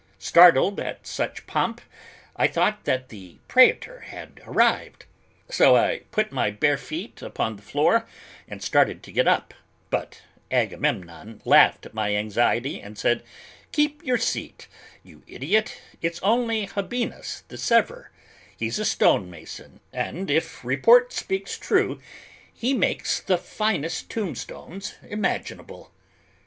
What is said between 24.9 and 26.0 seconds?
imaginable."